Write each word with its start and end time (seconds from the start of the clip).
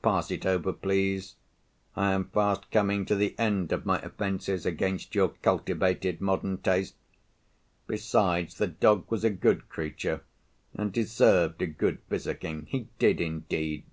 Pass 0.00 0.30
it 0.30 0.46
over 0.46 0.72
please. 0.72 1.34
I 1.96 2.12
am 2.14 2.30
fast 2.30 2.70
coming 2.70 3.04
to 3.04 3.14
the 3.14 3.34
end 3.38 3.72
of 3.72 3.84
my 3.84 3.98
offences 4.00 4.64
against 4.64 5.14
your 5.14 5.28
cultivated 5.42 6.18
modern 6.18 6.56
taste. 6.56 6.94
Besides, 7.86 8.56
the 8.56 8.68
dog 8.68 9.04
was 9.10 9.22
a 9.22 9.28
good 9.28 9.68
creature, 9.68 10.22
and 10.72 10.94
deserved 10.94 11.60
a 11.60 11.66
good 11.66 11.98
physicking; 12.08 12.64
he 12.70 12.88
did 12.98 13.20
indeed. 13.20 13.84